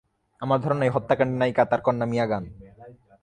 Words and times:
আমার 0.41 0.59
ধারণা 0.63 0.83
এই 0.85 0.91
হত্যাকাণ্ডের 0.95 1.39
নায়িকা 1.39 1.63
তাঁর 1.65 1.81
কন্যা 1.81 2.05
মিয়া 2.05 2.25
গান। 2.25 2.43